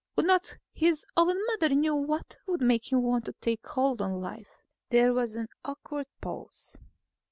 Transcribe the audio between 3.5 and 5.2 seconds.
hold on life?" There